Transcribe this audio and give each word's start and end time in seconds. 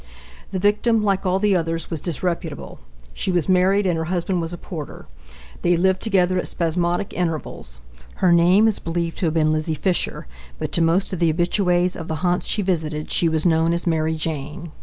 The 0.49 0.57
victim, 0.57 1.03
like 1.03 1.27
all 1.27 1.37
the 1.37 1.55
others, 1.55 1.91
was 1.91 2.01
disreputable. 2.01 2.79
She 3.13 3.31
was 3.31 3.47
married 3.47 3.85
and 3.85 3.99
her 3.99 4.05
husband 4.05 4.41
was 4.41 4.51
a 4.51 4.57
porter. 4.57 5.05
They 5.61 5.73
had 5.73 5.79
lived 5.79 6.01
together 6.01 6.39
at 6.39 6.47
spasmodic 6.47 7.13
intervals. 7.13 7.81
Her 8.15 8.31
name 8.31 8.67
is 8.67 8.79
believed 8.79 9.17
to 9.19 9.25
have 9.27 9.35
been 9.35 9.53
Lizzie 9.53 9.75
Fisher, 9.75 10.25
but 10.57 10.71
to 10.71 10.81
most 10.81 11.13
of 11.13 11.19
the 11.19 11.27
habitues 11.27 11.95
of 11.95 12.07
the 12.07 12.15
haunts 12.25 12.47
she 12.47 12.63
visited 12.63 13.11
she 13.11 13.29
was 13.29 13.45
known 13.45 13.73
as 13.73 13.85
Mary 13.85 14.15
Jane. 14.15 14.71